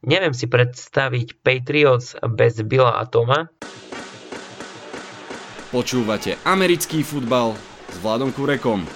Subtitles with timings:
[0.00, 3.52] Neviem si predstaviť Patriots bez Billa a Toma.
[5.68, 7.52] Počúvate americký futbal
[7.92, 8.88] s Vladom Kurekom.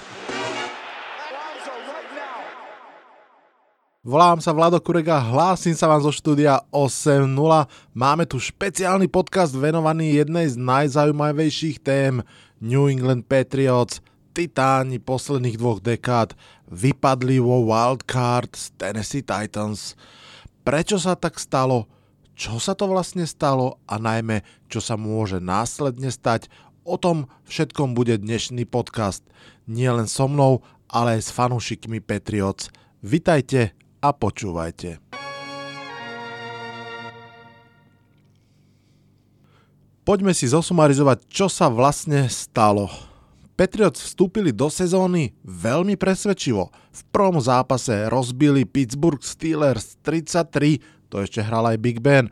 [4.01, 7.29] Volám sa Vlado Kurega, hlásim sa vám zo štúdia 8.0.
[7.93, 12.25] Máme tu špeciálny podcast venovaný jednej z najzaujímavejších tém
[12.57, 14.01] New England Patriots,
[14.33, 16.33] titáni posledných dvoch dekád,
[16.65, 19.93] vypadli vo wildcard z Tennessee Titans–
[20.65, 21.85] prečo sa tak stalo,
[22.33, 26.49] čo sa to vlastne stalo a najmä, čo sa môže následne stať.
[26.83, 29.23] O tom všetkom bude dnešný podcast.
[29.69, 32.73] Nie len so mnou, ale aj s fanúšikmi Patriots.
[32.99, 34.99] Vitajte a počúvajte.
[40.05, 43.14] Poďme si zosumarizovať, čo sa vlastne stalo.
[43.55, 46.75] Patriots vstúpili do sezóny veľmi presvedčivo.
[46.91, 52.27] V prvom zápase rozbili Pittsburgh Steelers 33, to ešte hral aj Big Ben.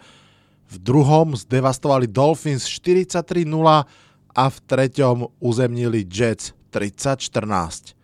[0.67, 3.23] V druhom zdevastovali Dolphins 43-0
[4.35, 7.95] a v treťom uzemnili Jets 30-14.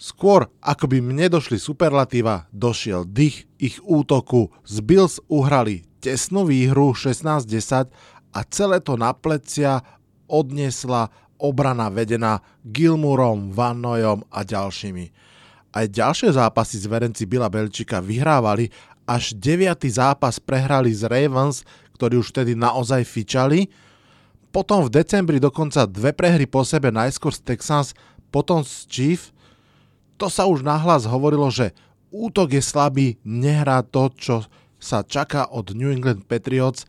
[0.00, 4.48] Skôr ako by mne došli superlatíva, došiel dých ich útoku.
[4.64, 7.92] Z Bills uhrali tesnú výhru 16-10
[8.32, 9.84] a celé to na plecia
[10.24, 11.12] odniesla
[11.42, 15.10] obrana vedená Gilmurom, Vannojom a ďalšími.
[15.74, 18.70] Aj ďalšie zápasy zverenci Bila Belčika vyhrávali,
[19.02, 19.82] až 9.
[19.90, 21.66] zápas prehrali z Ravens,
[21.98, 23.66] ktorí už vtedy naozaj fičali.
[24.54, 27.96] Potom v decembri dokonca dve prehry po sebe, najskôr z Texans,
[28.30, 29.20] potom z Chief.
[30.20, 31.74] To sa už nahlas hovorilo, že
[32.12, 34.44] útok je slabý, nehrá to, čo
[34.76, 36.84] sa čaká od New England Patriots.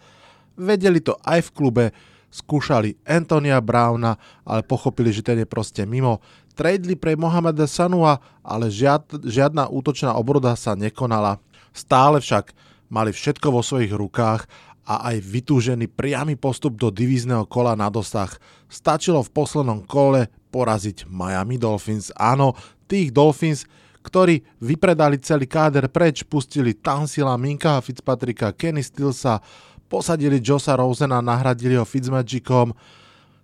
[0.60, 1.86] Vedeli to aj v klube,
[2.34, 6.18] skúšali Antonia Browna, ale pochopili, že ten je proste mimo.
[6.58, 11.38] Tradeli pre Mohameda Sanua, ale žiad, žiadna útočná obroda sa nekonala.
[11.74, 12.54] Stále však
[12.90, 14.50] mali všetko vo svojich rukách
[14.84, 18.30] a aj vytúžený priamy postup do divízneho kola na dosah.
[18.68, 22.14] Stačilo v poslednom kole poraziť Miami Dolphins.
[22.14, 22.54] Áno,
[22.86, 23.66] tých Dolphins,
[24.04, 29.40] ktorí vypredali celý káder preč, pustili Tansila, Minka Fitzpatricka, Kenny Stillsa,
[29.94, 32.74] posadili Josa Rosena nahradili ho Fitzmagicom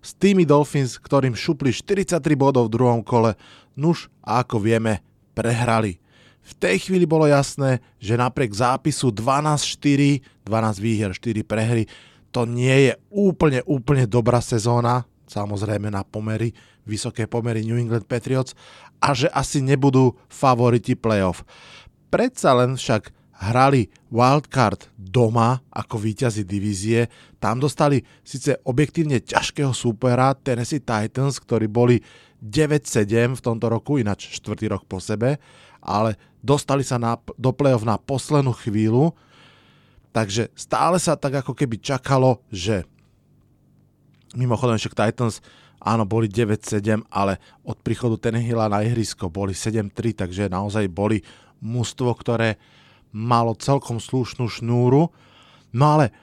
[0.01, 3.37] s tými Dolphins, ktorým šupli 43 bodov v druhom kole.
[3.77, 5.05] Nuž ako vieme,
[5.37, 6.01] prehrali.
[6.41, 11.85] V tej chvíli bolo jasné, že napriek zápisu 12-4, 12 výher, 4 prehry,
[12.33, 16.57] to nie je úplne, úplne dobrá sezóna, samozrejme na pomery,
[16.89, 18.57] vysoké pomery New England Patriots
[18.97, 21.45] a že asi nebudú favoriti playoff.
[22.09, 27.07] Predsa len však hrali wildcard doma ako víťazi divízie.
[27.39, 32.03] Tam dostali síce objektívne ťažkého súpera Tennessee Titans, ktorí boli
[32.43, 35.39] 9-7 v tomto roku, ináč štvrtý rok po sebe,
[35.79, 39.15] ale dostali sa na, do play-off na poslednú chvíľu,
[40.11, 42.83] takže stále sa tak ako keby čakalo, že
[44.35, 45.39] mimochodom však Titans
[45.79, 51.23] áno, boli 9-7, ale od príchodu Tennehilla na ihrisko boli 7-3, takže naozaj boli
[51.63, 52.59] mužstvo, ktoré
[53.11, 55.09] malo celkom slušnú šnúru.
[55.73, 56.13] No ale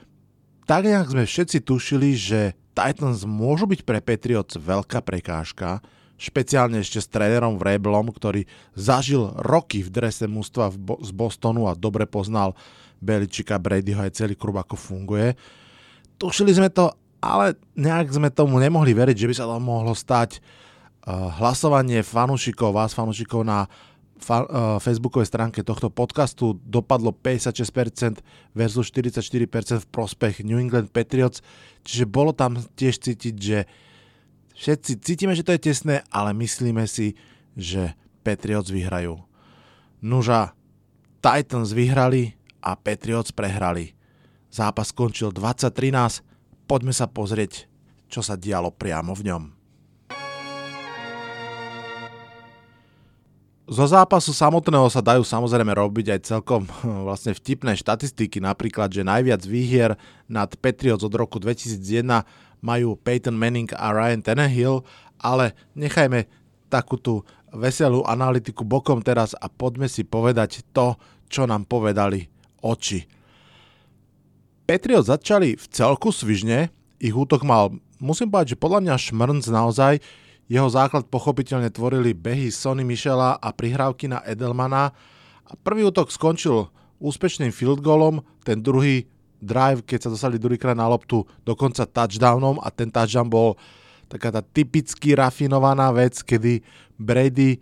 [0.67, 5.81] tak nejak sme všetci tušili, že Titans môžu byť pre Patriots veľká prekážka,
[6.17, 12.09] špeciálne ešte s trénerom Vreblom, ktorý zažil roky v drese mústva z Bostonu a dobre
[12.09, 12.57] poznal
[13.01, 15.37] Beličika, Bradyho aj celý klub, ako funguje.
[16.17, 20.41] Tušili sme to, ale nejak sme tomu nemohli veriť, že by sa to mohlo stať.
[21.07, 23.69] Hlasovanie fanúšikov, vás fanúšikov na
[24.19, 28.21] fa- uh, facebookovej stránke tohto podcastu dopadlo 56%
[28.57, 31.45] versus 44% v prospech New England Patriots,
[31.85, 33.59] čiže bolo tam tiež cítiť, že
[34.57, 37.17] všetci cítime, že to je tesné, ale myslíme si,
[37.57, 39.21] že Patriots vyhrajú.
[40.03, 40.53] Nuža,
[41.25, 43.97] Titans vyhrali a Patriots prehrali.
[44.53, 46.25] Zápas skončil 2013,
[46.67, 47.69] poďme sa pozrieť,
[48.07, 49.56] čo sa dialo priamo v ňom.
[53.67, 56.71] Zo zápasu samotného sa dajú samozrejme robiť aj celkom
[57.07, 59.99] vlastne vtipné štatistiky, napríklad, že najviac výhier
[60.31, 62.07] nad Patriots od roku 2001
[62.63, 64.87] majú Peyton Manning a Ryan Tannehill,
[65.19, 66.31] ale nechajme
[66.71, 70.95] takú tú veselú analytiku bokom teraz a poďme si povedať to,
[71.27, 72.31] čo nám povedali
[72.63, 73.03] oči.
[74.67, 76.71] Patriots začali v celku svižne,
[77.03, 79.99] ich útok mal, musím povedať, že podľa mňa šmrnc naozaj,
[80.47, 84.95] jeho základ pochopiteľne tvorili behy Sony Michela a prihrávky na Edelmana.
[85.47, 86.71] A prvý útok skončil
[87.03, 89.11] úspešným field goalom, ten druhý
[89.43, 93.59] drive, keď sa dostali druhýkrát na loptu, dokonca touchdownom a ten touchdown bol
[94.07, 96.63] taká tá typicky rafinovaná vec, kedy
[96.95, 97.59] Brady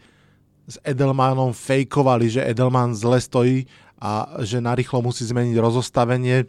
[0.68, 3.58] s Edelmanom fejkovali, že Edelman zle stojí
[4.00, 6.44] a že narýchlo musí zmeniť rozostavenie.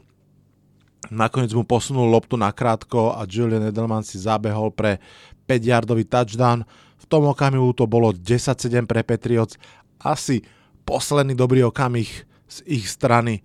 [1.11, 4.97] Nakoniec mu posunul loptu na krátko a Julian Edelman si zabehol pre
[5.45, 6.65] 5-yardový touchdown.
[6.97, 9.57] V tom okamihu to bolo 10-7 pre Patriots.
[10.01, 10.41] Asi
[10.85, 12.09] posledný dobrý okamih
[12.45, 13.41] z ich strany.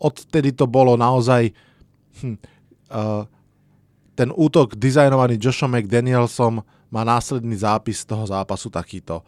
[0.00, 1.52] Odtedy to bolo naozaj
[2.22, 2.36] hm,
[2.92, 3.24] uh,
[4.18, 9.22] ten útok dizajnovaný Joshom McDanielsom má následný zápis z toho zápasu takýto.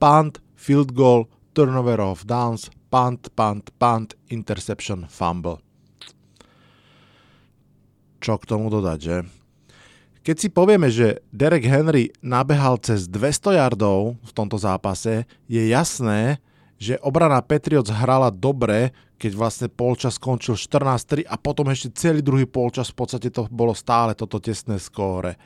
[0.00, 5.62] Punt, field goal, turnover of downs, punt, punt, punt, interception, fumble.
[8.18, 9.16] Čo k tomu dodať, že?
[10.24, 16.40] Keď si povieme, že Derek Henry nabehal cez 200 yardov v tomto zápase, je jasné,
[16.80, 22.48] že obrana Patriots hrala dobre, keď vlastne polčas skončil 14-3 a potom ešte celý druhý
[22.48, 25.36] polčas v podstate to bolo stále toto tesné skóre.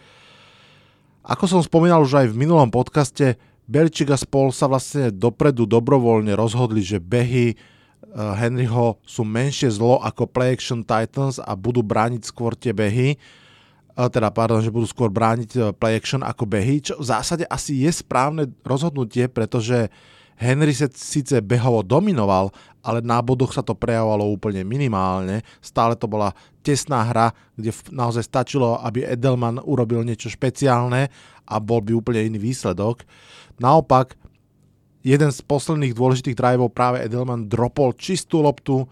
[1.27, 3.35] Ako som spomínal už aj v minulom podcaste,
[3.69, 7.59] Beličik a spol sa vlastne dopredu dobrovoľne rozhodli, že behy eh,
[8.15, 13.48] Henryho sú menšie zlo ako Play Action Titans a budú brániť skôr tie behy, eh,
[14.07, 17.83] teda pardon, že budú skôr brániť eh, Play Action ako behy, čo v zásade asi
[17.83, 19.91] je správne rozhodnutie, pretože
[20.39, 22.55] Henry sa síce behovo dominoval,
[22.87, 25.43] ale na bodoch sa to prejavovalo úplne minimálne.
[25.59, 26.31] Stále to bola
[26.63, 31.11] tesná hra, kde naozaj stačilo, aby Edelman urobil niečo špeciálne
[31.43, 33.03] a bol by úplne iný výsledok.
[33.59, 34.15] Naopak,
[35.03, 38.87] jeden z posledných dôležitých driveov práve Edelman dropol čistú loptu,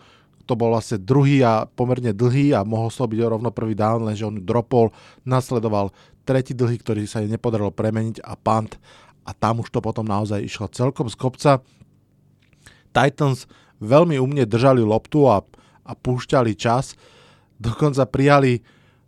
[0.47, 4.25] to bol vlastne druhý a pomerne dlhý a mohol to byť rovno prvý down, lenže
[4.25, 4.95] on dropol,
[5.27, 5.91] nasledoval
[6.23, 8.79] tretí dlhý, ktorý sa jej nepodarilo premeniť a punt
[9.27, 11.51] a tam už to potom naozaj išlo celkom z kopca.
[12.95, 13.51] Titans
[13.83, 15.43] veľmi umne držali loptu a,
[15.85, 16.95] a púšťali čas,
[17.59, 18.63] dokonca prijali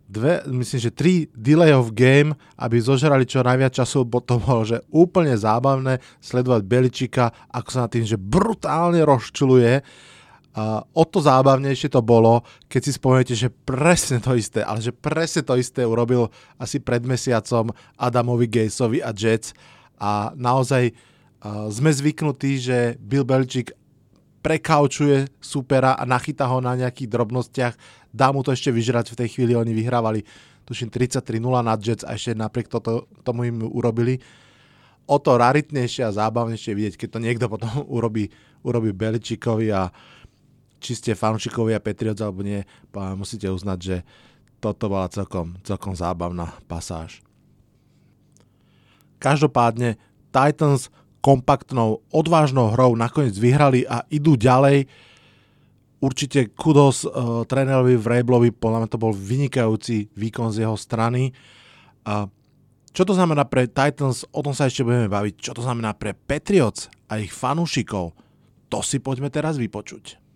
[0.08, 4.64] dve, myslím, že tri delay of game, aby zožrali čo najviac času, bo to bolo,
[4.64, 9.84] že úplne zábavné sledovať Beličika, ako sa na tým, že brutálne rozčuluje.
[10.96, 15.44] O to zábavnejšie to bolo, keď si spomeniete, že presne to isté, ale že presne
[15.44, 17.70] to isté urobil asi pred mesiacom
[18.00, 19.52] Adamovi Gatesovi a Jets
[20.00, 23.76] a naozaj uh, sme zvyknutí, že Bill Belichick
[24.40, 27.74] prekaučuje supera a nachytá ho na nejakých drobnostiach
[28.12, 30.24] dá mu to ešte vyžrať, v tej chvíli oni vyhrávali
[30.64, 34.20] tuším 33-0 na Jets a ešte napriek toto, tomu im urobili.
[35.08, 38.28] O to raritnejšie a zábavnejšie vidieť, keď to niekto potom urobí,
[38.64, 39.88] urobí Beličikovi a
[40.78, 42.62] či ste fanúšikovia Patriots alebo nie,
[43.18, 43.96] musíte uznať, že
[44.58, 47.22] toto bola celkom, celkom zábavná pasáž.
[49.18, 49.98] Každopádne
[50.30, 54.86] Titans kompaktnou, odvážnou hrou nakoniec vyhrali a idú ďalej
[55.98, 61.34] určite kudos uh, trénerovi Vrablovi, podľa mňa to bol vynikajúci výkon z jeho strany.
[62.06, 62.30] A
[62.94, 65.34] čo to znamená pre Titans, o tom sa ešte budeme baviť.
[65.42, 68.14] Čo to znamená pre Patriots a ich fanúšikov,
[68.70, 70.27] to si poďme teraz vypočuť.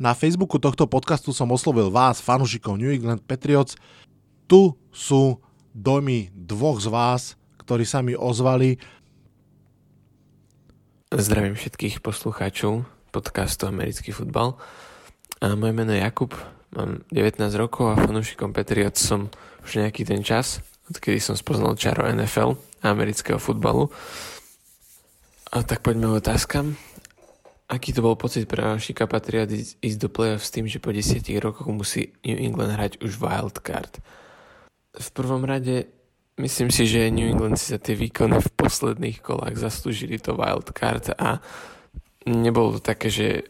[0.00, 3.76] Na Facebooku tohto podcastu som oslovil vás, fanúšikov New England Patriots.
[4.48, 5.44] Tu sú
[5.76, 8.80] dojmy dvoch z vás, ktorí sa mi ozvali
[11.12, 14.56] Zdravím všetkých poslucháčov podcastu Americký futbal.
[15.44, 16.32] A moje meno je Jakub,
[16.72, 19.28] mám 19 rokov a fanúšikom Patriots som
[19.68, 23.92] už nejaký ten čas, odkedy som spoznal čaro NFL a amerického futbalu.
[25.52, 26.78] A tak poďme k otázkam.
[27.70, 29.46] Aký to bol pocit pre fanúšika Patriot
[29.78, 34.02] ísť do play-off s tým, že po 10 rokoch musí New England hrať už wildcard?
[34.90, 35.86] V prvom rade
[36.40, 41.12] Myslím si, že New England si za tie výkony v posledných kolách zaslúžili to wildcard
[41.20, 41.44] a
[42.24, 43.44] nebolo to také, že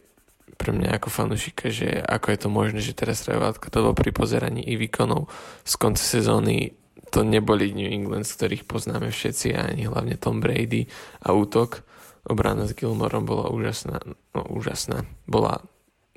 [0.59, 4.11] pre mňa ako fanúšika, že ako je to možné, že teraz hrajú wildcard, lebo pri
[4.11, 5.31] pozeraní ich výkonov
[5.63, 6.75] z konca sezóny
[7.15, 10.91] to neboli New England, z ktorých poznáme všetci ani hlavne Tom Brady
[11.23, 11.87] a útok.
[12.27, 13.97] Obrana s Gilmorom bola úžasná,
[14.37, 15.65] no úžasná, bola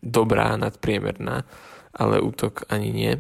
[0.05, 1.49] dobrá, nadpriemerná,
[1.97, 3.13] ale útok ani nie.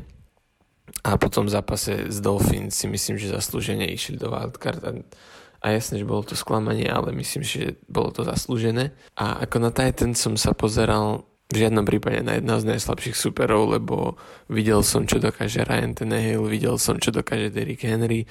[1.04, 4.92] A po tom zápase s Dolphin si myslím, že zaslúžene išli do wildcard a,
[5.64, 8.92] a jasne, že bolo to sklamanie, ale myslím, že bolo to zaslúžené.
[9.16, 13.76] A ako na Titan som sa pozeral v žiadnom prípade na jedného z najslabších superov,
[13.76, 14.16] lebo
[14.48, 18.24] videl som, čo dokáže Ryan Tannehill, videl som, čo dokáže Derrick Henry,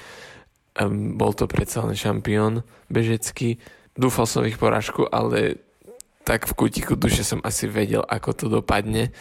[0.82, 3.62] um, bol to predsa len šampión bežecký.
[3.94, 5.62] Dúfal som ich porážku, ale
[6.24, 9.14] tak v kutiku duše som asi vedel, ako to dopadne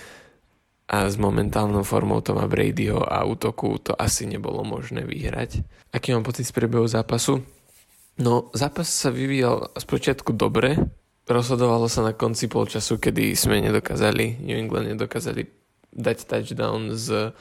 [0.93, 5.65] a s momentálnou formou Toma Bradyho a útoku to asi nebolo možné vyhrať.
[5.93, 7.41] Aký mám pocit z priebehu zápasu?
[8.21, 10.77] No, zápas sa vyvíjal počiatku dobre,
[11.25, 15.49] rozhodovalo sa na konci polčasu, kedy sme nedokázali, New England nedokázali
[15.97, 17.33] dať touchdown z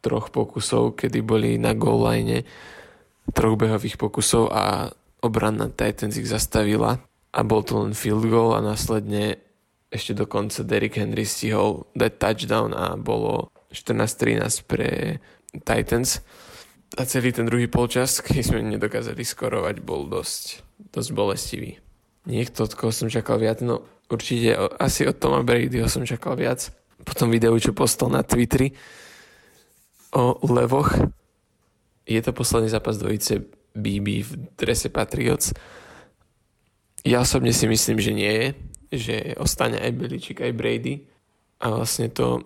[0.00, 2.44] troch pokusov, kedy boli na goal line
[3.32, 7.00] troch behových pokusov a obranná Titans ich zastavila.
[7.30, 9.38] a bol to len field goal a následne
[9.90, 15.18] ešte dokonca Derrick Henry stihol dať touchdown a bolo 14-13 pre
[15.62, 16.22] Titans.
[16.98, 21.78] A celý ten druhý polčas, keď sme nedokázali skorovať, bol dosť, dosť bolestivý.
[22.26, 26.74] Niekto, od koho som čakal viac, no určite asi od Toma Bradyho som čakal viac.
[27.06, 28.74] Po tom videu, čo postol na Twitteri
[30.10, 30.98] o levoch.
[32.10, 35.54] Je to posledný zápas dvojice BB v drese Patriots.
[37.06, 38.46] Ja osobne si myslím, že nie je,
[38.90, 41.06] že ostane aj Beličik, aj Brady.
[41.60, 42.44] A vlastne to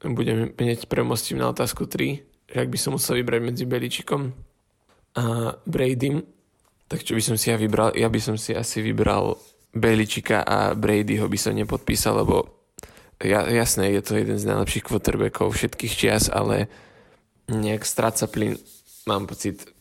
[0.00, 4.32] budem hneď premostím na otázku 3, že ak by som musel vybrať medzi Beličikom
[5.16, 6.24] a Bradym,
[6.88, 7.96] tak čo by som si ja vybral?
[7.96, 9.40] Ja by som si asi vybral
[9.74, 12.46] Beličika a Bradyho by som nepodpísal, lebo
[13.18, 16.70] ja, jasné, je to jeden z najlepších quarterbackov všetkých čias, ale
[17.50, 18.54] nejak stráca plyn,
[19.10, 19.73] mám pocit.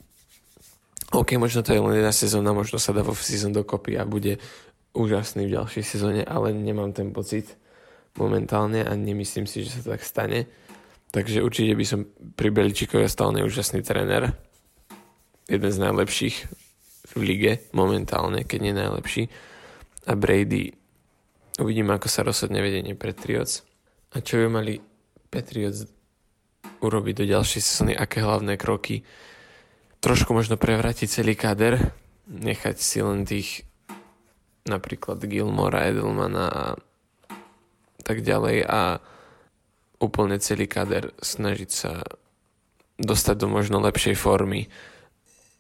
[1.14, 4.42] OK, možno to je len jedna sezóna, možno sa dá vo season dokopy a bude
[4.98, 7.54] úžasný v ďalšej sezóne, ale nemám ten pocit
[8.18, 10.50] momentálne a nemyslím si, že sa tak stane.
[11.14, 14.34] Takže určite by som pri Beličikovi ostal neúžasný tréner.
[15.46, 16.36] Jeden z najlepších
[17.14, 19.30] v lige momentálne, keď nie najlepší.
[20.10, 20.74] A Brady,
[21.62, 23.62] uvidíme, ako sa rozhodne vedenie Patriots.
[24.18, 24.82] A čo by mali
[25.30, 25.86] Patriots
[26.82, 29.06] urobiť do ďalšej sezóny, aké hlavné kroky.
[30.04, 31.96] Trošku možno prevrátiť celý káder,
[32.28, 33.64] nechať si len tých
[34.68, 36.64] napríklad Gilmora, Edelmana a
[38.04, 39.00] tak ďalej a
[40.04, 42.04] úplne celý kader snažiť sa
[43.00, 44.68] dostať do možno lepšej formy.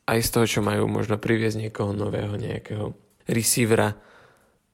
[0.03, 2.91] Aj z toho, čo majú, možno priviesť niekoho nového, nejakého
[3.31, 3.95] receivera,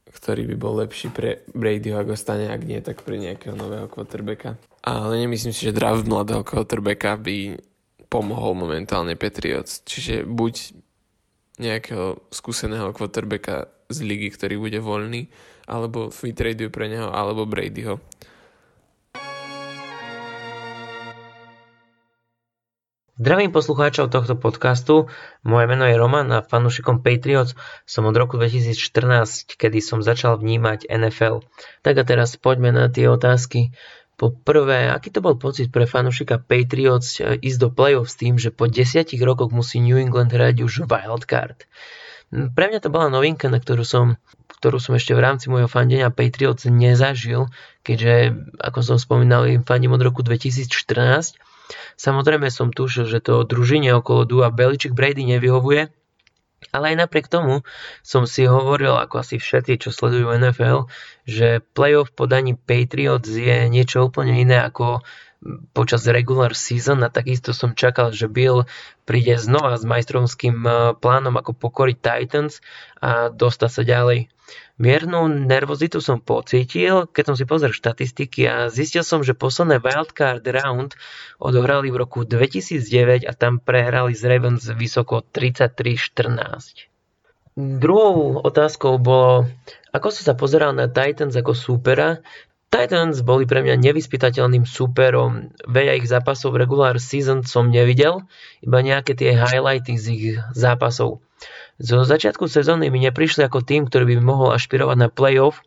[0.09, 4.57] ktorý by bol lepší pre Bradyho, ak ostane, ak nie, tak pre nejakého nového quarterbacka.
[4.81, 7.61] Ale nemyslím si, že draft mladého quarterbacka by
[8.09, 9.85] pomohol momentálne Patriots.
[9.85, 10.73] Čiže buď
[11.61, 15.29] nejakého skúseného quarterbacka z ligy, ktorý bude voľný,
[15.69, 18.01] alebo vytradujú pre neho, alebo Bradyho.
[23.19, 25.11] Zdravím poslucháčov tohto podcastu,
[25.43, 27.51] moje meno je Roman a fanúšikom Patriots
[27.83, 31.43] som od roku 2014, kedy som začal vnímať NFL.
[31.83, 33.75] Tak a teraz poďme na tie otázky.
[34.19, 38.35] Po prvé, aký to bol pocit pre fanúšika Patriots e, ísť do playoff s tým,
[38.35, 41.63] že po desiatich rokoch musí New England hrať už wildcard?
[42.29, 44.19] Pre mňa to bola novinka, na ktorú som,
[44.59, 47.47] ktorú som ešte v rámci môjho fandenia Patriots nezažil,
[47.81, 51.39] keďže, ako som spomínal, fandím od roku 2014
[51.99, 55.93] Samozrejme som tušil, že to družine okolo Dua Beličik Brady nevyhovuje,
[56.75, 57.65] ale aj napriek tomu
[58.03, 60.85] som si hovoril, ako asi všetci, čo sledujú NFL,
[61.25, 65.01] že playoff podaní Patriots je niečo úplne iné ako
[65.71, 68.67] počas regular season a takisto som čakal, že Bill
[69.07, 72.59] príde znova s majstrovským eh, plánom ako pokoriť Titans
[72.99, 74.27] a dostať sa ďalej.
[74.79, 80.41] Miernu nervozitu som pocítil, keď som si pozrel štatistiky a zistil som, že posledné wildcard
[80.47, 80.95] round
[81.35, 86.87] odohrali v roku 2009 a tam prehrali z Ravens vysoko 33-14.
[87.59, 89.51] Druhou otázkou bolo,
[89.91, 92.23] ako som sa pozeral na Titans ako súpera.
[92.69, 95.49] Titans boli pre mňa nevyspytateľným súperom.
[95.65, 98.29] Veľa ich zápasov v regular season som nevidel,
[98.61, 101.25] iba nejaké tie highlighty z ich zápasov.
[101.81, 105.65] Zo začiatku sezóny mi neprišli ako tým, ktorý by mohol ašpirovať na playoff,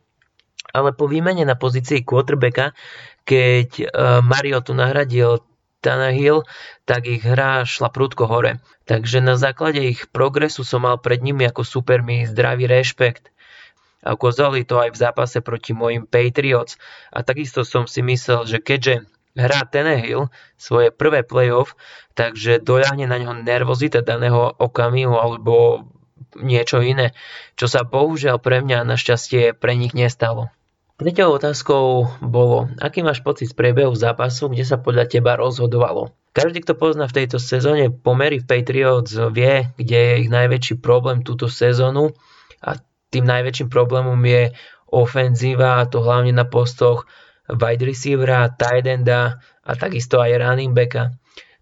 [0.71, 2.71] ale po výmene na pozícii quarterbacka,
[3.27, 3.85] keď e,
[4.23, 5.43] Mario tu nahradil
[5.83, 6.47] Tannehill,
[6.87, 8.63] tak ich hra šla prudko hore.
[8.87, 13.32] Takže na základe ich progresu som mal pred nimi ako supermi zdravý rešpekt.
[14.03, 16.77] Ukázali to aj v zápase proti mojim Patriots.
[17.15, 19.07] A takisto som si myslel, že keďže
[19.39, 20.29] hrá Tannehill
[20.61, 21.79] svoje prvé playoff,
[22.13, 25.87] takže doľahne na neho nervozita daného okamihu alebo
[26.37, 27.13] niečo iné,
[27.57, 30.53] čo sa bohužiaľ pre mňa našťastie pre nich nestalo.
[31.03, 36.15] Tretou otázkou bolo, aký máš pocit z priebehu zápasu, kde sa podľa teba rozhodovalo.
[36.33, 41.27] Každý, kto pozná v tejto sezóne pomery v Patriots, vie, kde je ich najväčší problém
[41.27, 42.15] túto sezónu
[42.63, 42.79] a
[43.13, 44.57] tým najväčším problémom je
[44.89, 47.05] ofenzíva, a to hlavne na postoch
[47.53, 51.13] wide receivera, tight enda a takisto aj running backa.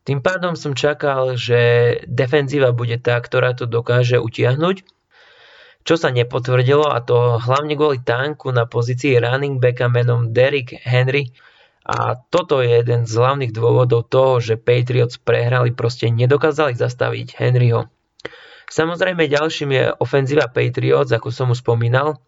[0.07, 1.61] Tým pádom som čakal, že
[2.09, 4.83] defenzíva bude tá, ktorá to dokáže utiahnuť,
[5.85, 11.35] čo sa nepotvrdilo a to hlavne kvôli tanku na pozícii running backa menom Derrick Henry
[11.85, 17.89] a toto je jeden z hlavných dôvodov toho, že Patriots prehrali, proste nedokázali zastaviť Henryho.
[18.71, 22.23] Samozrejme ďalším je ofenzíva Patriots, ako som už spomínal,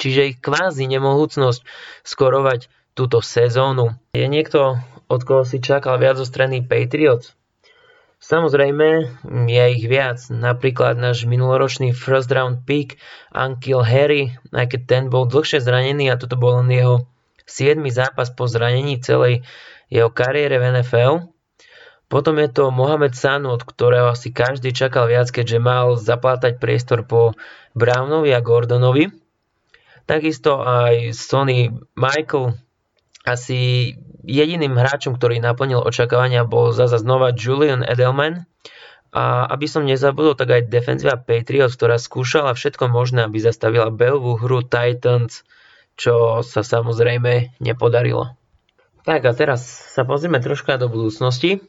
[0.00, 1.60] čiže ich kvázi nemohúcnosť
[2.00, 3.92] skorovať túto sezónu.
[4.16, 7.36] Je niekto od koho si čakal viac zo strany Patriots?
[8.16, 10.18] Samozrejme, je ich viac.
[10.32, 12.96] Napríklad náš minuloročný first round pick
[13.28, 17.04] Ankil Harry, aj keď ten bol dlhšie zranený a toto bol len jeho
[17.44, 17.78] 7.
[17.92, 19.44] zápas po zranení celej
[19.92, 21.35] jeho kariére v NFL.
[22.06, 27.02] Potom je to Mohamed Sanu, od ktorého asi každý čakal viac, keďže mal zaplátať priestor
[27.02, 27.34] po
[27.74, 29.10] Brownovi a Gordonovi.
[30.06, 32.54] Takisto aj Sony Michael,
[33.26, 33.90] asi
[34.22, 38.46] jediným hráčom, ktorý naplnil očakávania, bol zase znova Julian Edelman.
[39.10, 44.38] A aby som nezabudol, tak aj defenzíva Patriots, ktorá skúšala všetko možné, aby zastavila Belvú
[44.38, 45.42] hru Titans,
[45.98, 48.36] čo sa samozrejme nepodarilo.
[49.02, 51.64] Tak a teraz sa pozrieme troška do budúcnosti.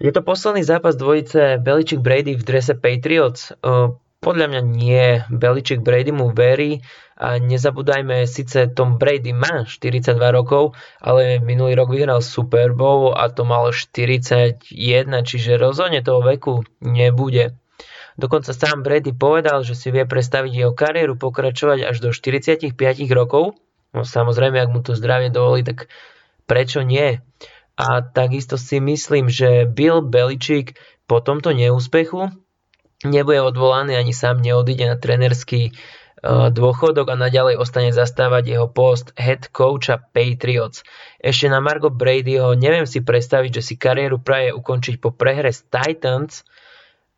[0.00, 3.52] Je to posledný zápas dvojice Belichick Brady v drese Patriots.
[4.24, 5.20] Podľa mňa nie.
[5.28, 6.80] Belichick Brady mu verí
[7.20, 10.72] a nezabúdajme, síce Tom Brady má 42 rokov,
[11.04, 14.64] ale minulý rok vyhral Super Bowl a to mal 41,
[15.04, 17.60] čiže rozhodne toho veku nebude.
[18.16, 22.72] Dokonca sám Brady povedal, že si vie predstaviť jeho kariéru pokračovať až do 45
[23.12, 23.52] rokov.
[23.92, 25.92] No samozrejme, ak mu to zdravie dovolí, tak
[26.48, 27.20] prečo nie?
[27.80, 30.76] A takisto si myslím, že Bill Belichick
[31.08, 32.28] po tomto neúspechu
[33.08, 35.72] nebude odvolaný ani sám neodíde na trenerský e,
[36.52, 40.84] dôchodok a naďalej ostane zastávať jeho post head coacha Patriots.
[41.24, 45.64] Ešte na Margo Bradyho neviem si predstaviť, že si kariéru praje ukončiť po prehre s
[45.64, 46.44] Titans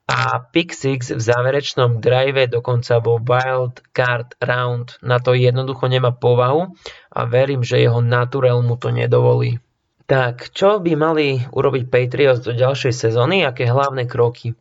[0.06, 4.94] a pick six v záverečnom drive dokonca vo wild card round.
[5.02, 6.70] Na to jednoducho nemá povahu
[7.10, 9.58] a verím, že jeho naturel mu to nedovolí.
[10.06, 13.46] Tak, čo by mali urobiť Patriots do ďalšej sezóny?
[13.46, 14.58] Aké hlavné kroky?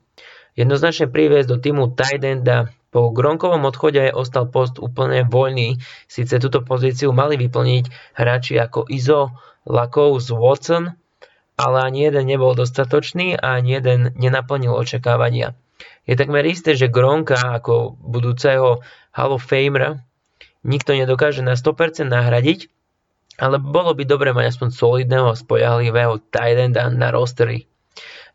[0.54, 2.70] Jednoznačne priviesť do týmu tight enda.
[2.92, 5.80] Po Gronkovom odchode ostal post úplne voľný,
[6.12, 9.32] síce túto pozíciu mali vyplniť hráči ako Izo,
[9.64, 10.84] Lakov z Watson,
[11.56, 15.56] ale ani jeden nebol dostatočný a ani jeden nenaplnil očakávania.
[16.04, 18.84] Je takmer isté, že Gronka ako budúceho
[19.16, 20.04] Hall of Famera
[20.68, 22.70] nikto nedokáže na 100% nahradiť,
[23.42, 27.66] ale bolo by dobre mať aspoň solidného a spojahlivého tight na rostery.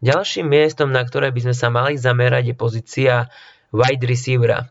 [0.02, 3.14] Ďalším miestom, na ktoré by sme sa mali zamerať, je pozícia
[3.70, 4.66] wide receivera.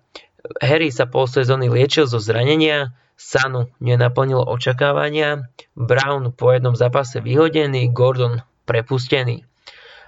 [0.62, 7.95] Harry sa pol sezóny liečil zo zranenia, Sanu nenaplnil očakávania, Brown po jednom zápase vyhodený,
[7.95, 9.48] Gordon prepustený.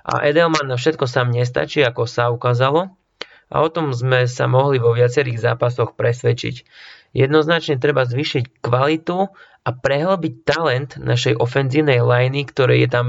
[0.04, 2.92] A Edelman na všetko sám nestačí, ako sa ukázalo,
[3.48, 6.68] a o tom sme sa mohli vo viacerých zápasoch presvedčiť.
[7.16, 9.32] Jednoznačne treba zvýšiť kvalitu
[9.68, 13.08] a prehlbiť talent našej ofenzívnej liney, ktoré je tam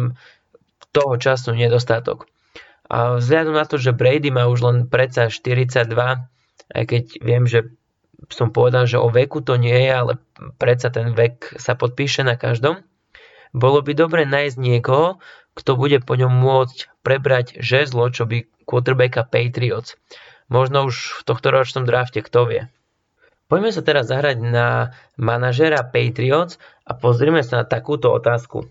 [0.90, 2.26] toho času nedostatok.
[2.90, 5.94] A vzhľadom na to, že Brady má už len predsa 42,
[6.74, 7.70] aj keď viem, že
[8.26, 10.12] som povedal, že o veku to nie je, ale
[10.58, 12.82] predsa ten vek sa podpíše na každom,
[13.54, 15.22] bolo by dobre nájsť niekoho,
[15.54, 19.94] kto bude po ňom môcť prebrať žezlo, čo by quarterbacka Patriots.
[20.48, 22.62] Možno už v tohto ročnom drafte, kto vie.
[23.48, 28.68] Poďme sa teraz zahrať na manažera Patriots a pozrime sa na takúto otázku.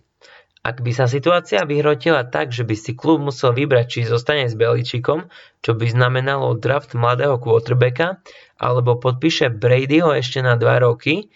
[0.61, 4.53] Ak by sa situácia vyhrotila tak, že by si klub musel vybrať, či zostane s
[4.53, 5.33] Beličikom,
[5.65, 8.21] čo by znamenalo draft mladého quarterbacka,
[8.61, 11.33] alebo podpíše Bradyho ešte na 2 roky,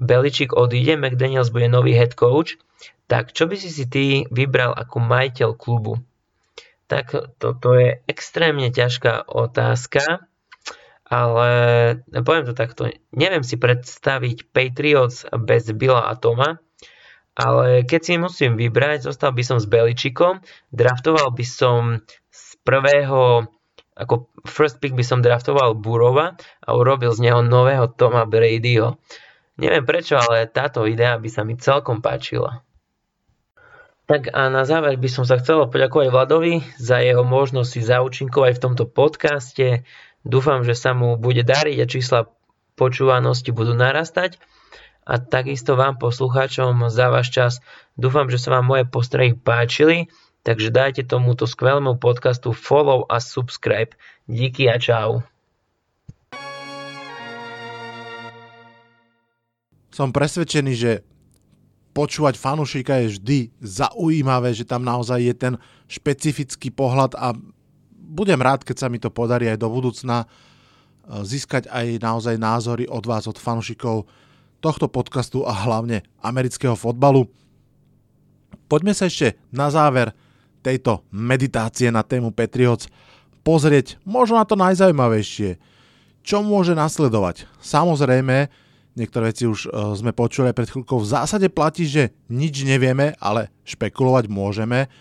[0.00, 2.56] Beličik odíde, McDaniels bude nový head coach,
[3.10, 6.00] tak čo by si si ty vybral ako majiteľ klubu?
[6.88, 10.29] Tak toto je extrémne ťažká otázka,
[11.10, 11.50] ale
[12.22, 16.62] poviem to takto, neviem si predstaviť Patriots bez Billa a Toma,
[17.34, 20.38] ale keď si musím vybrať, zostal by som s Beličikom,
[20.70, 23.50] draftoval by som z prvého,
[23.98, 29.02] ako first pick by som draftoval Burova a urobil z neho nového Toma Bradyho.
[29.60, 32.62] Neviem prečo, ale táto idea by sa mi celkom páčila.
[34.10, 38.58] Tak a na záver by som sa chcel poďakovať Vladovi za jeho možnosť si zaučinkovať
[38.58, 39.86] v tomto podcaste.
[40.20, 42.20] Dúfam, že sa mu bude dariť a čísla
[42.76, 44.36] počúvanosti budú narastať
[45.08, 47.52] a takisto vám poslucháčom za váš čas.
[47.96, 50.12] Dúfam, že sa vám moje postrehy páčili,
[50.44, 53.96] takže dajte tomuto skvelému podcastu follow a subscribe.
[54.28, 55.24] Díky a čau.
[59.90, 60.92] Som presvedčený, že
[61.96, 65.54] počúvať fanušika je vždy zaujímavé, že tam naozaj je ten
[65.90, 67.34] špecifický pohľad a
[68.10, 70.26] budem rád, keď sa mi to podarí aj do budúcna e,
[71.22, 74.10] získať aj naozaj názory od vás, od fanušikov
[74.58, 77.30] tohto podcastu a hlavne amerického fotbalu.
[78.66, 80.12] Poďme sa ešte na záver
[80.60, 82.90] tejto meditácie na tému Patriots
[83.40, 85.56] pozrieť možno na to najzaujímavejšie.
[86.20, 87.48] Čo môže nasledovať?
[87.64, 88.52] Samozrejme,
[88.92, 93.48] niektoré veci už e, sme počuli pred chvíľkou, v zásade platí, že nič nevieme, ale
[93.64, 94.92] špekulovať môžeme.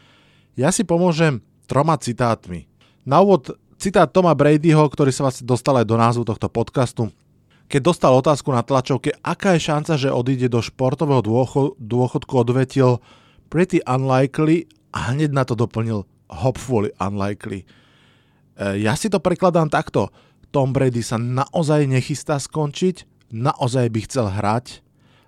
[0.56, 2.69] Ja si pomôžem troma citátmi.
[3.10, 7.10] Na úvod citát Toma Bradyho, ktorý sa vlastne dostal aj do názvu tohto podcastu.
[7.66, 11.26] Keď dostal otázku na tlačovke, aká je šanca, že odíde do športového
[11.82, 13.02] dôchodku, odvetil
[13.50, 17.66] pretty unlikely a hneď na to doplnil hopefully unlikely.
[18.54, 20.14] E, ja si to prekladám takto.
[20.54, 24.86] Tom Brady sa naozaj nechystá skončiť, naozaj by chcel hrať,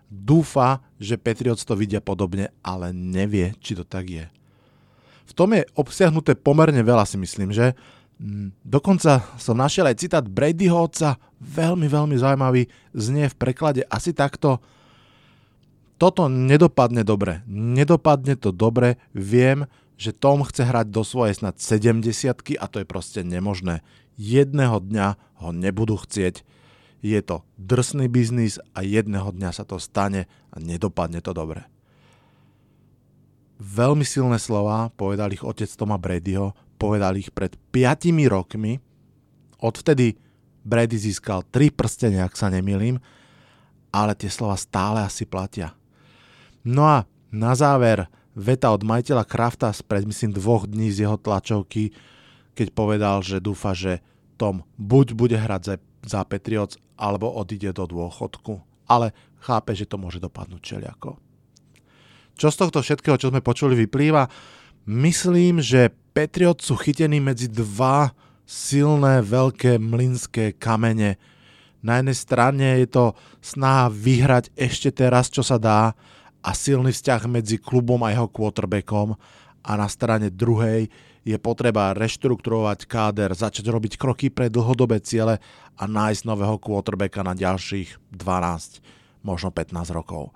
[0.10, 4.26] dúfa, že Patriots to vidia podobne, ale nevie, či to tak je.
[5.32, 7.72] V tom je obsiahnuté pomerne veľa, si myslím, že
[8.22, 14.14] Mm, dokonca som našiel aj citát Bradyho otca, veľmi, veľmi zaujímavý, znie v preklade asi
[14.14, 14.62] takto.
[15.98, 17.42] Toto nedopadne dobre.
[17.50, 19.02] Nedopadne to dobre.
[19.18, 19.66] Viem,
[19.98, 23.82] že Tom chce hrať do svojej snad 70 a to je proste nemožné.
[24.22, 26.46] Jedného dňa ho nebudú chcieť.
[27.02, 31.66] Je to drsný biznis a jedného dňa sa to stane a nedopadne to dobre.
[33.62, 38.82] Veľmi silné slova povedal ich otec Toma Bradyho, povedal ich pred 5 rokmi.
[39.62, 40.18] Odvtedy
[40.66, 42.98] Brady získal 3 prstenia, ak sa nemýlim,
[43.94, 45.78] ale tie slova stále asi platia.
[46.66, 51.94] No a na záver veta od majiteľa Krafta spred myslím dvoch dní z jeho tlačovky,
[52.58, 54.02] keď povedal, že dúfa, že
[54.42, 58.58] Tom buď bude hrať za, za Patriots, alebo odíde do dôchodku.
[58.90, 61.22] Ale chápe, že to môže dopadnúť čeliako.
[62.36, 64.28] Čo z tohto všetkého, čo sme počuli, vyplýva?
[64.88, 68.12] Myslím, že Patriot sú chytení medzi dva
[68.44, 71.16] silné, veľké mlynské kamene.
[71.82, 73.06] Na jednej strane je to
[73.40, 75.96] snaha vyhrať ešte teraz, čo sa dá
[76.42, 79.16] a silný vzťah medzi klubom a jeho quarterbackom
[79.62, 80.90] a na strane druhej
[81.22, 85.38] je potreba reštrukturovať káder, začať robiť kroky pre dlhodobé ciele
[85.78, 88.82] a nájsť nového quarterbacka na ďalších 12,
[89.22, 90.34] možno 15 rokov.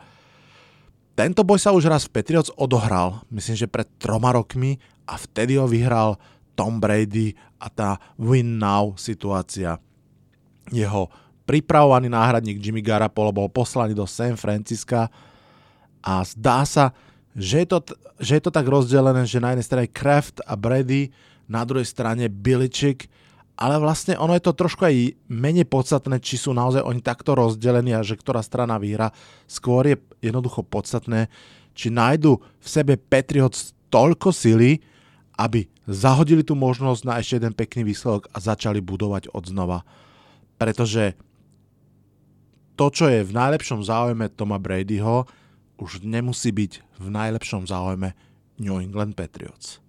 [1.15, 4.75] Tento boj sa už raz v Patriots odohral, myslím, že pred troma rokmi
[5.07, 6.19] a vtedy ho vyhral
[6.59, 9.79] Tom Brady a tá win now situácia.
[10.75, 11.07] Jeho
[11.47, 15.07] pripravovaný náhradník Jimmy Garapolo bol poslaný do San Francisca
[16.03, 16.91] a zdá sa,
[17.31, 17.79] že je, to,
[18.19, 21.15] že je to tak rozdelené, že na jednej strane Kraft a Brady,
[21.47, 23.07] na druhej strane Biličik,
[23.55, 27.95] ale vlastne ono je to trošku aj menej podstatné, či sú naozaj oni takto rozdelení
[27.95, 29.15] a že ktorá strana vyhra.
[29.47, 31.31] Skôr je jednoducho podstatné,
[31.71, 34.83] či nájdu v sebe Patriots toľko sily,
[35.39, 39.87] aby zahodili tú možnosť na ešte jeden pekný výsledok a začali budovať od znova.
[40.59, 41.15] Pretože
[42.75, 45.27] to, čo je v najlepšom záujme Toma Bradyho,
[45.79, 48.15] už nemusí byť v najlepšom záujme
[48.59, 49.84] New England Patriots.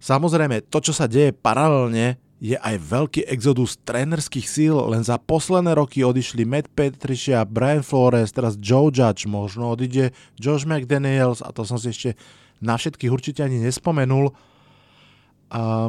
[0.00, 5.72] Samozrejme, to, čo sa deje paralelne, je aj veľký exodus trénerských síl, len za posledné
[5.72, 11.64] roky odišli Matt Patricia, Brian Flores, teraz Joe Judge, možno odíde Josh McDaniels a to
[11.64, 12.12] som si ešte
[12.60, 14.36] na všetkých určite ani nespomenul.
[15.48, 15.88] A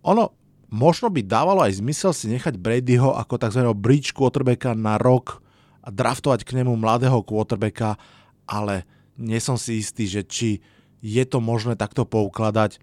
[0.00, 0.24] ono
[0.72, 3.62] možno by dávalo aj zmysel si nechať Bradyho ako tzv.
[3.76, 5.44] bridge quarterbacka na rok
[5.84, 8.00] a draftovať k nemu mladého quarterbacka,
[8.48, 8.88] ale
[9.20, 10.64] nie som si istý, že či
[11.04, 12.80] je to možné takto poukladať.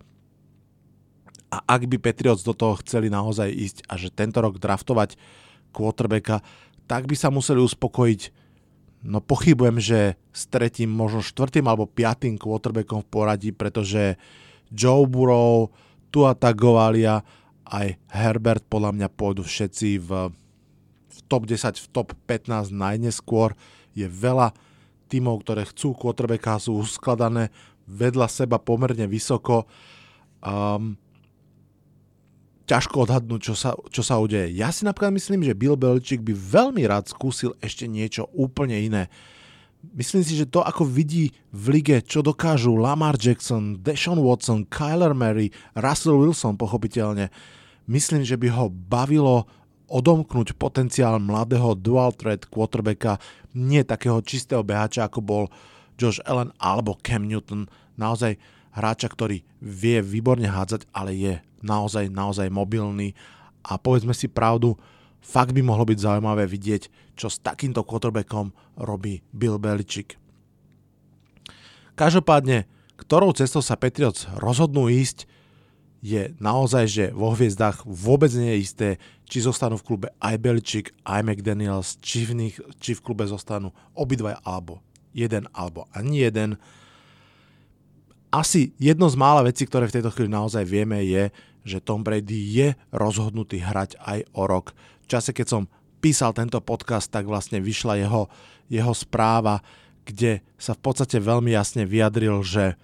[1.51, 5.19] A ak by Patriots do toho chceli naozaj ísť a že tento rok draftovať
[5.75, 6.39] quarterbacka,
[6.87, 8.41] tak by sa museli uspokojiť
[9.01, 14.13] No pochybujem, že s tretím, možno štvrtým alebo piatým quarterbackom v poradí, pretože
[14.69, 15.73] Joe Burrow,
[16.13, 17.25] Tua Tagovalia
[17.65, 20.09] aj Herbert podľa mňa pôjdu všetci v,
[21.09, 23.57] v top 10, v top 15 najneskôr.
[23.97, 24.53] Je veľa
[25.09, 27.49] tímov, ktoré chcú quarterbacka, sú uskladané
[27.89, 29.65] vedľa seba pomerne vysoko.
[30.45, 30.93] Um,
[32.71, 34.55] ťažko odhadnúť, čo sa, čo sa udeje.
[34.55, 39.11] Ja si napríklad myslím, že Bill Belichick by veľmi rád skúsil ešte niečo úplne iné.
[39.91, 45.11] Myslím si, že to, ako vidí v lige, čo dokážu Lamar Jackson, Deshaun Watson, Kyler
[45.11, 47.27] Murray, Russell Wilson pochopiteľne,
[47.91, 49.49] myslím, že by ho bavilo
[49.91, 53.19] odomknúť potenciál mladého dual threat quarterbacka,
[53.51, 55.43] nie takého čistého behača, ako bol
[55.99, 57.67] Josh Allen alebo Cam Newton.
[57.99, 58.39] Naozaj
[58.71, 63.13] hráča, ktorý vie výborne hádzať, ale je naozaj, naozaj mobilný
[63.61, 64.75] a povedzme si pravdu,
[65.21, 70.17] fakt by mohlo byť zaujímavé vidieť, čo s takýmto quarterbackom robí Bill Belichick.
[71.93, 72.65] Každopádne,
[72.97, 75.29] ktorou cestou sa Patriots rozhodnú ísť,
[76.01, 78.89] je naozaj, že vo hviezdách vôbec nie je isté,
[79.29, 83.69] či zostanú v klube aj Belichick, aj McDaniels, či v, nich, či v klube zostanú
[83.93, 84.81] obidvaj alebo
[85.13, 86.57] jeden alebo ani jeden
[88.31, 91.29] asi jedno z mála vecí, ktoré v tejto chvíli naozaj vieme, je,
[91.67, 94.73] že Tom Brady je rozhodnutý hrať aj o rok.
[95.03, 95.63] V čase, keď som
[96.01, 98.31] písal tento podcast, tak vlastne vyšla jeho,
[98.71, 99.61] jeho správa,
[100.07, 102.79] kde sa v podstate veľmi jasne vyjadril, že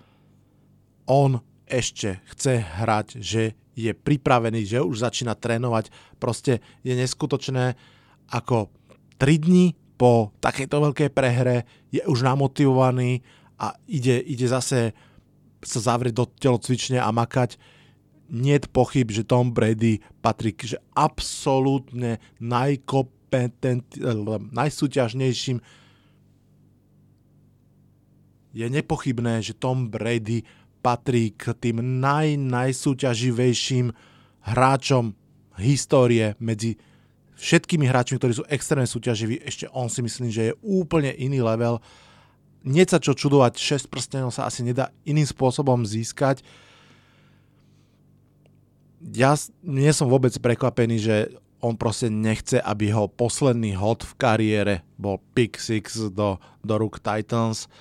[1.09, 5.89] on ešte chce hrať, že je pripravený, že už začína trénovať.
[6.21, 7.77] Proste je neskutočné,
[8.29, 8.69] ako
[9.17, 13.25] 3 dní po takejto veľkej prehre je už namotivovaný
[13.57, 14.93] a ide, ide zase
[15.63, 17.57] sa zavrieť do telocvične a makať.
[18.27, 24.03] Nie je pochyb, že Tom Brady patrí že absolútne najkompetent,
[24.51, 25.57] najsúťažnejším
[28.57, 30.41] je nepochybné, že Tom Brady
[30.81, 33.93] patrí k tým naj, najsúťaživejším
[34.49, 35.13] hráčom
[35.61, 36.79] histórie medzi
[37.37, 39.45] všetkými hráčmi, ktorí sú extrémne súťaživí.
[39.45, 41.77] Ešte on si myslím, že je úplne iný level.
[42.67, 46.43] Nie sa čo čudovať, 6 prstenov sa asi nedá iným spôsobom získať.
[49.15, 51.15] Ja nie som vôbec prekvapený, že
[51.63, 56.99] on proste nechce, aby jeho posledný hod v kariére bol pick six do, do rúk
[56.99, 57.71] Titans.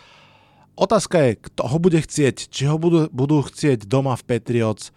[0.79, 2.47] Otázka je, kto ho bude chcieť.
[2.49, 4.95] Či ho budú, budú chcieť doma v Patriots,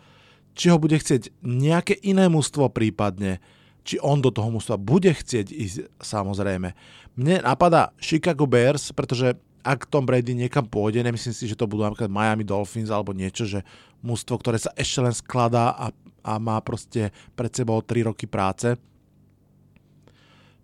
[0.56, 3.39] či ho bude chcieť nejaké iné mužstvo prípadne,
[3.88, 6.75] či on do toho mužstva bude chcieť ísť samozrejme.
[7.15, 11.83] Mne napadá Chicago Bears, pretože ak Tom Brady niekam pôjde, nemyslím si, že to budú
[11.83, 13.63] napríklad Miami Dolphins alebo niečo, že
[14.03, 15.85] mužstvo, ktoré sa ešte len skladá a,
[16.23, 18.75] a má proste pred sebou 3 roky práce.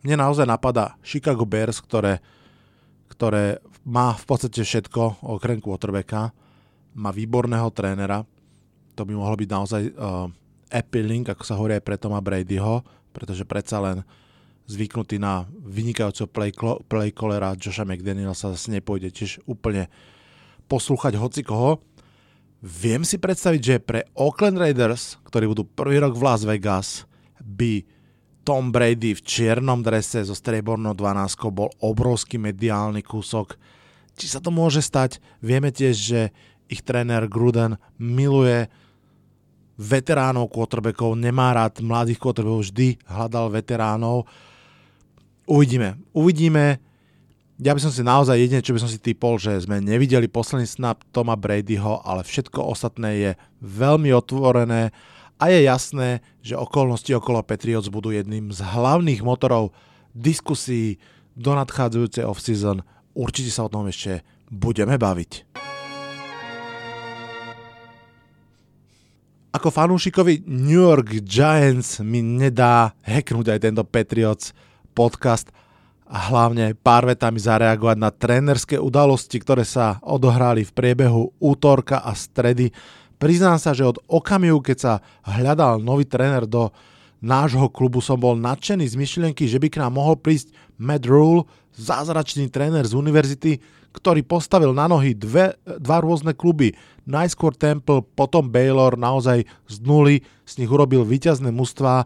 [0.06, 2.22] Mne naozaj napadá Chicago Bears, ktoré
[3.16, 6.34] ktoré má v podstate všetko okrem quarterbacka,
[7.00, 8.28] má výborného trénera,
[8.96, 10.28] to by mohlo byť naozaj uh,
[10.72, 12.82] appealing, ako sa hovorí aj pre Toma Bradyho,
[13.12, 14.02] pretože predsa len
[14.66, 16.52] zvyknutý na vynikajúceho play,
[16.90, 17.14] play
[17.62, 19.90] Josha McDanielsa zase nepôjde tiež úplne
[20.66, 21.82] poslúchať hoci koho.
[22.66, 27.06] Viem si predstaviť, že pre Oakland Raiders, ktorí budú prvý rok v Las Vegas,
[27.46, 27.86] by
[28.46, 33.58] tom Brady v čiernom drese so striebornou 12 bol obrovský mediálny kúsok.
[34.18, 35.18] Či sa to môže stať?
[35.42, 36.22] Vieme tiež, že
[36.70, 38.70] ich tréner Gruden miluje
[39.76, 44.30] veteránov quarterbackov, nemá rád mladých quarterbackov, vždy hľadal veteránov.
[45.46, 46.02] Uvidíme.
[46.10, 46.82] Uvidíme.
[47.62, 50.68] Ja by som si naozaj jedine, čo by som si typol, že sme nevideli posledný
[50.68, 53.32] snap Toma Bradyho, ale všetko ostatné je
[53.64, 54.92] veľmi otvorené
[55.40, 59.72] a je jasné, že okolnosti okolo Patriots budú jedným z hlavných motorov
[60.12, 61.00] diskusí
[61.38, 62.84] do nadchádzajúcej off-season.
[63.16, 65.48] Určite sa o tom ešte budeme baviť.
[69.56, 74.52] Ako fanúšikovi New York Giants mi nedá hacknúť aj tento Patriots
[74.96, 75.52] podcast
[76.08, 82.16] a hlavne pár vetami zareagovať na trénerské udalosti, ktoré sa odohrali v priebehu útorka a
[82.16, 82.72] stredy
[83.16, 86.72] Priznám sa, že od okamihu, keď sa hľadal nový tréner do
[87.24, 91.48] nášho klubu, som bol nadšený z myšlienky, že by k nám mohol prísť Matt Rule,
[91.80, 93.64] zázračný tréner z univerzity,
[93.96, 96.76] ktorý postavil na nohy dve, dva rôzne kluby.
[97.08, 102.04] Najskôr Temple, potom Baylor, naozaj z nuly z nich urobil víťazné mužstva.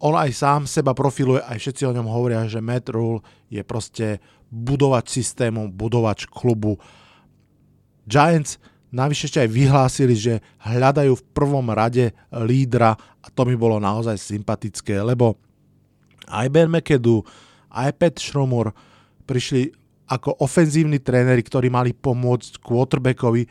[0.00, 3.20] On aj sám seba profiluje, aj všetci o ňom hovoria, že Matt Rule
[3.52, 6.80] je proste budovač systému, budovač klubu.
[8.08, 8.56] Giants
[8.90, 14.18] Navyše ešte aj vyhlásili, že hľadajú v prvom rade lídra a to mi bolo naozaj
[14.18, 15.38] sympatické, lebo
[16.26, 17.22] aj Ben McAdoo,
[17.70, 18.74] aj Pat Schromur
[19.30, 19.70] prišli
[20.10, 23.46] ako ofenzívni tréneri, ktorí mali pomôcť quarterbackovi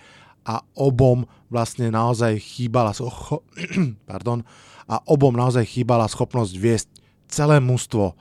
[0.47, 3.45] a obom vlastne naozaj chýbala cho-
[4.09, 4.45] pardon,
[4.89, 6.87] a obom naozaj chýbala schopnosť viesť
[7.29, 8.17] celé mužstvo.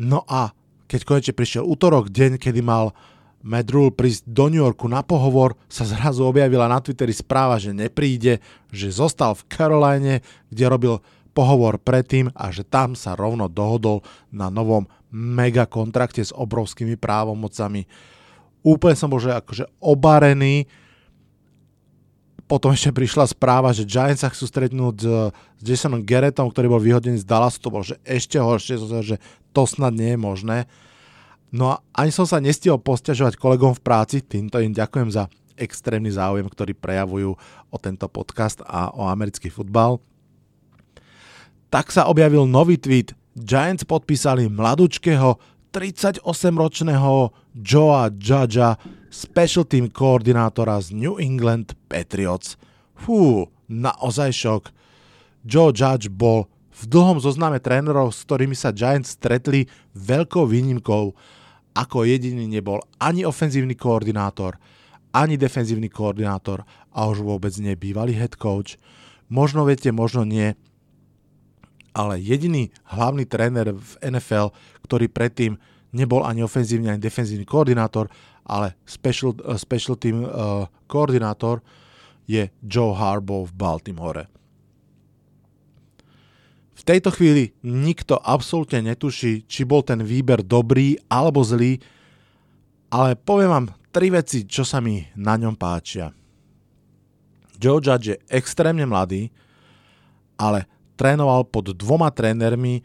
[0.00, 0.56] No a
[0.88, 2.96] keď konečne prišiel útorok, deň, kedy mal
[3.42, 7.74] Matt Rule prísť do New Yorku na pohovor, sa zrazu objavila na Twitteri správa, že
[7.74, 8.38] nepríde,
[8.70, 10.14] že zostal v Caroline,
[10.48, 10.94] kde robil
[11.34, 17.84] pohovor predtým a že tam sa rovno dohodol na novom mega kontrakte s obrovskými právomocami.
[18.62, 20.70] Úplne som bol že akože obarený.
[22.46, 26.82] Potom ešte prišla správa, že Giants sa chcú stretnúť s, s Jasonom Garrettom, ktorý bol
[26.82, 27.58] vyhodený z Dallasu.
[27.64, 29.16] To bol že ešte horšie, že
[29.56, 30.58] to snad nie je možné.
[31.52, 35.28] No a ani som sa nestihol posťažovať kolegom v práci, týmto im ďakujem za
[35.60, 37.36] extrémny záujem, ktorý prejavujú
[37.68, 40.00] o tento podcast a o americký futbal.
[41.68, 43.12] Tak sa objavil nový tweet.
[43.32, 45.40] Giants podpísali mladúčkého
[45.72, 48.76] 38-ročného Joea Judgea,
[49.08, 52.60] special team koordinátora z New England Patriots.
[52.92, 54.62] Fú, naozaj šok.
[55.48, 61.16] Joe Judge bol v dlhom zozname trénerov, s ktorými sa Giants stretli veľkou výnimkou
[61.72, 64.60] ako jediný nebol ani ofenzívny koordinátor,
[65.16, 68.76] ani defenzívny koordinátor a už vôbec nebývalý head coach.
[69.32, 70.52] Možno viete, možno nie,
[71.92, 74.52] ale jediný hlavný tréner v NFL,
[74.84, 75.60] ktorý predtým
[75.92, 78.08] nebol ani ofenzívny, ani defenzívny koordinátor,
[78.48, 81.60] ale special, uh, special team uh, koordinátor,
[82.24, 84.24] je Joe Harbaugh v Baltimore.
[86.72, 91.78] V tejto chvíli nikto absolútne netuší, či bol ten výber dobrý alebo zlý,
[92.90, 96.10] ale poviem vám tri veci, čo sa mi na ňom páčia.
[97.62, 99.30] Joe Judge je extrémne mladý,
[100.34, 102.84] ale trénoval pod dvoma trénermi,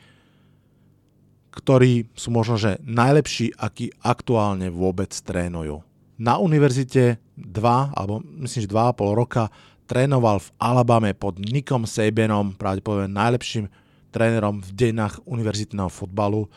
[1.58, 5.82] ktorí sú možno že najlepší, akí aktuálne vôbec trénujú.
[6.18, 9.44] Na univerzite 2, alebo myslím, že 2,5 roka
[9.90, 13.70] trénoval v Alabame pod Nikom Sabanom, pravdepodobne najlepším
[14.12, 16.50] trénerom v dejinách univerzitného fotbalu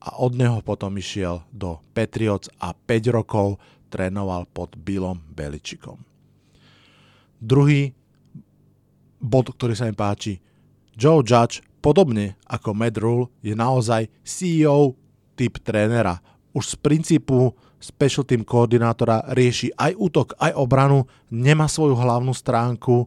[0.00, 5.98] a od neho potom išiel do Patriots a 5 rokov trénoval pod Billom Beličikom.
[7.40, 7.92] Druhý
[9.20, 10.38] bod, ktorý sa mi páči,
[10.96, 14.96] Joe Judge, podobne ako Matt Rule, je naozaj CEO
[15.36, 16.16] typ trénera.
[16.56, 23.04] Už z princípu special team koordinátora rieši aj útok, aj obranu, nemá svoju hlavnú stránku.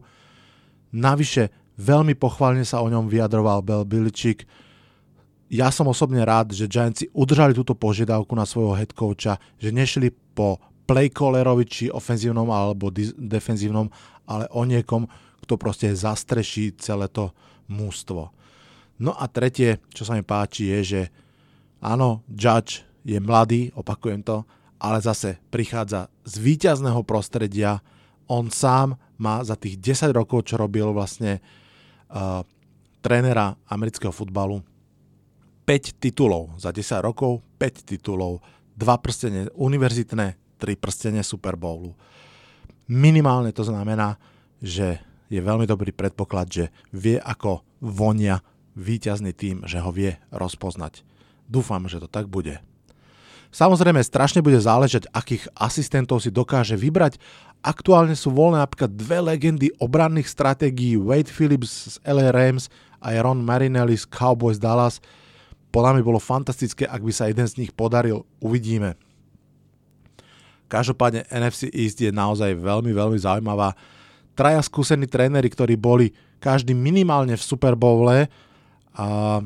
[0.94, 4.46] Navyše, veľmi pochválne sa o ňom vyjadroval Bel Biličik.
[5.50, 8.94] Ja som osobne rád, že Giantsi udržali túto požiadavku na svojho head
[9.58, 13.90] že nešli po playcallerovi, či ofenzívnom alebo defenzívnom,
[14.30, 15.10] ale o niekom,
[15.42, 17.34] kto proste zastreší celé to
[17.70, 18.34] mústvo.
[19.00, 21.02] No a tretie, čo sa mi páči, je, že
[21.80, 24.44] áno, Judge je mladý, opakujem to,
[24.76, 27.80] ale zase prichádza z víťazného prostredia.
[28.28, 31.40] On sám má za tých 10 rokov, čo robil vlastne
[32.12, 32.44] uh,
[33.00, 34.60] trénera amerického futbalu,
[35.64, 36.56] 5 titulov.
[36.60, 38.44] Za 10 rokov 5 titulov,
[38.76, 41.96] 2 prstene univerzitné, 3 prstene Super Bowlu.
[42.88, 44.16] Minimálne to znamená,
[44.60, 48.42] že je veľmi dobrý predpoklad, že vie ako vonia
[48.74, 51.06] víťazný tým, že ho vie rozpoznať.
[51.46, 52.58] Dúfam, že to tak bude.
[53.50, 57.18] Samozrejme, strašne bude záležať, akých asistentov si dokáže vybrať.
[57.66, 62.70] Aktuálne sú voľné napríklad dve legendy obranných stratégií Wade Phillips z LA Rams
[63.02, 65.02] a Ron Marinelli z Cowboys Dallas.
[65.74, 68.22] Podľa mi bolo fantastické, ak by sa jeden z nich podaril.
[68.38, 68.94] Uvidíme.
[70.70, 73.74] Každopádne NFC East je naozaj veľmi, veľmi zaujímavá
[74.34, 78.26] traja skúsení tréneri, ktorí boli každý minimálne v Super Bowle
[78.96, 79.40] a,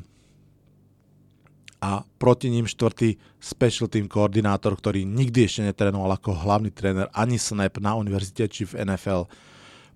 [1.83, 7.37] a proti ním štvrtý special team koordinátor, ktorý nikdy ešte netrénoval ako hlavný tréner ani
[7.37, 9.27] snap na univerzite či v NFL.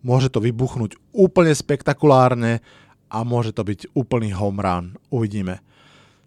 [0.03, 2.61] Môže to vybuchnúť úplne spektakulárne
[3.09, 4.87] a môže to byť úplný home run.
[5.09, 5.65] Uvidíme.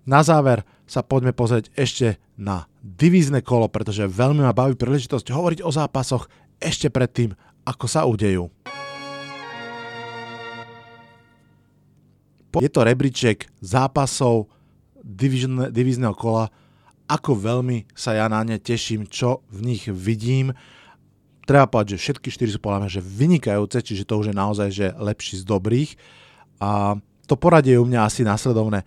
[0.01, 5.59] Na záver sa poďme pozrieť ešte na divízne kolo, pretože veľmi ma baví príležitosť hovoriť
[5.61, 6.25] o zápasoch
[6.57, 8.49] ešte predtým, ako sa udejú.
[12.59, 14.51] Je to rebríček zápasov
[15.71, 16.51] divízneho kola,
[17.07, 20.51] ako veľmi sa ja na ne teším, čo v nich vidím.
[21.47, 24.69] Treba povedať, že všetky štyri sú podľa mňa že vynikajúce, čiže to už je naozaj
[24.71, 25.91] že lepší z dobrých.
[26.59, 28.83] A to poradie u mňa asi následovné.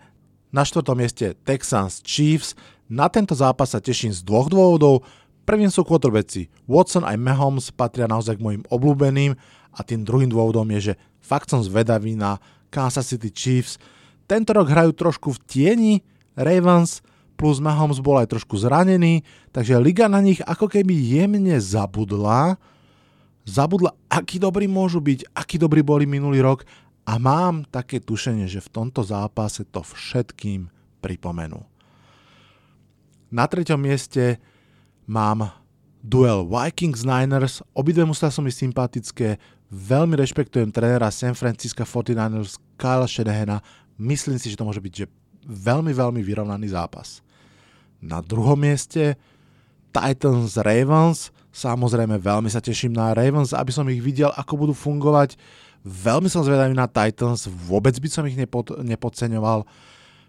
[0.53, 2.53] Na štvrtom mieste Texans Chiefs.
[2.85, 5.03] Na tento zápas sa teším z dvoch dôvodov.
[5.45, 6.49] Prvým sú quarterbacki.
[6.65, 9.37] Watson aj Mahomes patria naozaj k mojim obľúbeným
[9.77, 12.41] a tým druhým dôvodom je, že fakt som zvedavý na
[12.73, 13.77] Kansas City Chiefs.
[14.25, 15.93] Tento rok hrajú trošku v tieni
[16.33, 17.05] Ravens,
[17.37, 19.21] plus Mahomes bol aj trošku zranený,
[19.53, 22.57] takže liga na nich ako keby jemne zabudla.
[23.45, 26.65] Zabudla, aký dobrí môžu byť, aký dobrí boli minulý rok
[27.05, 30.73] a mám také tušenie, že v tomto zápase to všetkým
[31.05, 31.61] pripomenú.
[33.29, 34.41] Na treťom mieste
[35.05, 35.49] mám
[36.05, 39.41] duel Vikings-Niners, obidve musia som mi sympatické,
[39.73, 43.65] veľmi rešpektujem trénera San Francisco 49ers Kyle Shanahana,
[43.97, 45.07] myslím si, že to môže byť že
[45.45, 47.25] veľmi, veľmi vyrovnaný zápas.
[48.01, 49.17] Na druhom mieste
[49.89, 55.39] Titans Ravens, samozrejme veľmi sa teším na Ravens, aby som ich videl, ako budú fungovať.
[55.85, 59.63] Veľmi som zvedavý na Titans, vôbec by som ich nepod, nepodceňoval.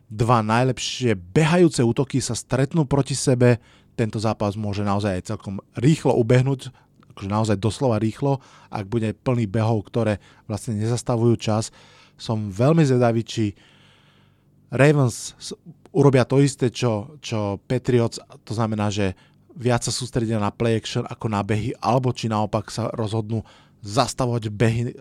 [0.07, 3.59] Dva najlepšie behajúce útoky sa stretnú proti sebe,
[3.96, 6.68] tento zápas môže naozaj aj celkom rýchlo ubehnúť,
[7.16, 11.72] akože naozaj doslova rýchlo, ak bude plný behov, ktoré vlastne nezastavujú čas.
[12.20, 13.57] Som veľmi zvedavý, či
[14.68, 15.32] Ravens
[15.97, 19.16] urobia to isté, čo, čo Patriots, to znamená, že
[19.57, 23.40] viac sa sústredia na play action ako na behy, alebo či naopak sa rozhodnú
[23.80, 24.92] zastavovať behy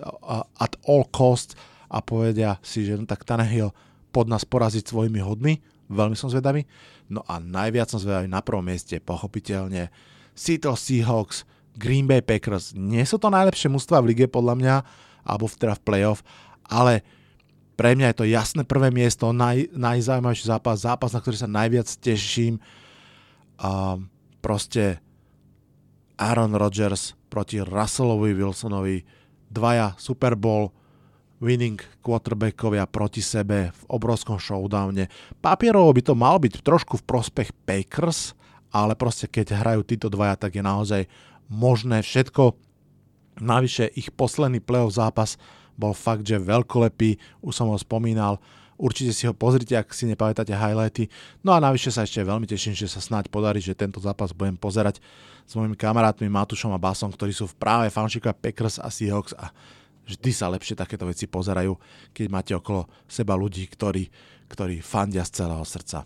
[0.56, 1.60] at all cost
[1.92, 3.76] a povedia si, že no tak Tannehill
[4.16, 5.60] pod nás poraziť svojimi hodmi.
[5.92, 6.64] Veľmi som zvedavý.
[7.06, 9.94] No a najviac som zvedavý na prvom mieste, pochopiteľne,
[10.34, 11.46] Seattle Seahawks,
[11.78, 12.74] Green Bay Packers.
[12.74, 14.76] Nie sú to najlepšie mužstva v lige podľa mňa,
[15.26, 16.26] alebo teda v playoff,
[16.66, 17.06] ale
[17.76, 21.92] pre mňa je to jasné prvé miesto, naj, najzaujímavejší zápas, zápas, na ktorý sa najviac
[22.00, 22.64] teším.
[23.60, 24.00] A
[24.40, 25.04] proste
[26.16, 29.04] Aaron Rodgers proti Russellovi Wilsonovi.
[29.52, 30.72] dvaja Super Bowl
[31.46, 35.06] winning quarterbackovia proti sebe v obrovskom showdowne.
[35.38, 38.34] Papierovo by to mal byť trošku v prospech Packers,
[38.74, 41.02] ale proste keď hrajú títo dvaja, tak je naozaj
[41.46, 42.58] možné všetko.
[43.46, 45.38] Navyše ich posledný playoff zápas
[45.78, 48.42] bol fakt, že veľkolepý, už som ho spomínal,
[48.76, 51.08] určite si ho pozrite, ak si nepamätáte highlighty.
[51.44, 54.56] No a navyše sa ešte veľmi teším, že sa snáď podarí, že tento zápas budem
[54.58, 55.00] pozerať
[55.46, 59.54] s mojimi kamarátmi Matušom a Basom, ktorí sú v práve fanšika Packers a Seahawks a
[60.06, 61.74] vždy sa lepšie takéto veci pozerajú,
[62.14, 64.08] keď máte okolo seba ľudí, ktorí,
[64.48, 66.06] ktorí fandia z celého srdca.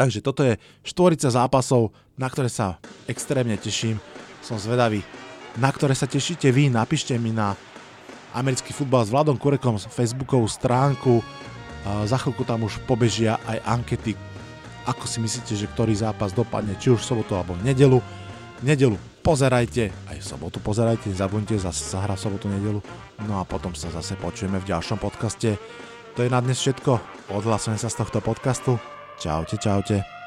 [0.00, 4.00] Takže toto je štvorica zápasov, na ktoré sa extrémne teším.
[4.40, 5.04] Som zvedavý,
[5.60, 6.72] na ktoré sa tešíte vy.
[6.72, 7.52] Napíšte mi na
[8.32, 11.20] americký futbal s Vladom Kurekom z Facebookovú stránku.
[11.84, 14.16] Za chvíľku tam už pobežia aj ankety,
[14.88, 18.00] ako si myslíte, že ktorý zápas dopadne, či už v sobotu alebo v nedelu.
[18.60, 22.80] V nedelu pozerajte, aj v sobotu pozerajte, nezabudnite, zase sa hra v sobotu, nedelu.
[23.28, 25.60] No a potom sa zase počujeme v ďalšom podcaste.
[26.18, 26.98] To je na dnes všetko.
[27.30, 28.76] Odhlasujem sa z tohto podcastu.
[29.20, 30.19] Čaute, čaute.